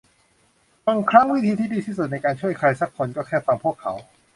[0.87, 3.93] บางครั้งวิธีที่ดีที่สุดในการช่วยใครซักคนก็แค่ฟังพวกเขา